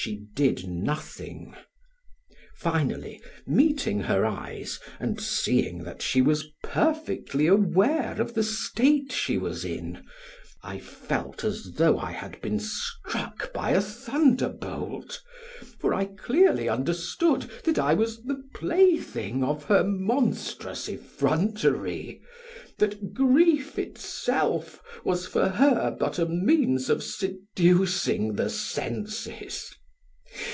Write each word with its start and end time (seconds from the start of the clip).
She 0.00 0.26
did 0.32 0.68
nothing. 0.68 1.56
Finally 2.54 3.20
meeting 3.48 3.98
her 4.02 4.24
eyes 4.24 4.78
and 5.00 5.20
seeing 5.20 5.82
that 5.82 6.02
she 6.02 6.22
was 6.22 6.46
perfectly 6.62 7.48
aware 7.48 8.18
of 8.20 8.34
the 8.34 8.44
state 8.44 9.10
she 9.10 9.38
was 9.38 9.64
in, 9.64 10.04
I 10.62 10.78
felt 10.78 11.42
as 11.42 11.72
though 11.72 11.98
I 11.98 12.12
had 12.12 12.40
been 12.40 12.60
struck 12.60 13.52
by 13.52 13.70
a 13.72 13.80
thunderbolt, 13.80 15.20
for 15.80 15.92
I 15.92 16.04
clearly 16.04 16.68
understood 16.68 17.50
that 17.64 17.78
I 17.80 17.94
was 17.94 18.22
the 18.22 18.40
plaything 18.54 19.42
of 19.42 19.64
her 19.64 19.82
monstrous 19.82 20.88
effrontery, 20.88 22.22
that 22.78 23.12
grief 23.14 23.80
itself 23.80 24.80
was 25.04 25.26
for 25.26 25.48
her 25.48 25.90
but 25.98 26.20
a 26.20 26.26
means 26.26 26.88
of 26.88 27.02
seducing 27.02 28.34
the 28.34 28.48
senses. 28.48 29.74